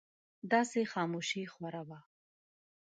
داسې 0.51 0.79
خاموشي 0.91 1.43
خوره 1.53 1.81
وه. 1.87 1.99